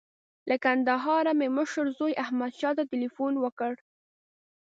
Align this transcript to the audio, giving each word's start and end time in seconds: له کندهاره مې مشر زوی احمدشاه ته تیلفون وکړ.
له 0.49 0.55
کندهاره 0.65 1.31
مې 1.39 1.47
مشر 1.57 1.85
زوی 1.97 2.13
احمدشاه 2.23 2.73
ته 2.77 2.83
تیلفون 2.91 3.33
وکړ. 3.39 3.73